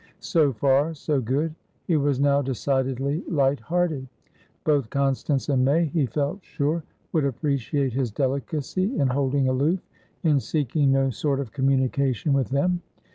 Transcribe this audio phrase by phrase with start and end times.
[0.19, 1.53] So far, so good.
[1.85, 4.07] He was now decidedly light hearted.
[4.63, 9.87] Both Constance and May, he felt sure, would appreciate his delicacy in holding aloof,
[10.23, 12.81] in seeking no sort of communication with them.